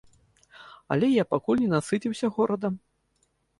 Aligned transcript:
Але 0.95 1.07
я 1.21 1.27
пакуль 1.35 1.61
не 1.65 1.69
насыціўся 1.75 2.27
горадам. 2.41 2.73